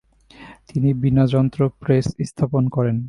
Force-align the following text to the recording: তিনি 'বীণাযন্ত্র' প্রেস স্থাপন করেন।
তিনি 0.69 0.89
'বীণাযন্ত্র' 0.93 1.73
প্রেস 1.81 2.05
স্থাপন 2.29 2.63
করেন। 2.67 2.95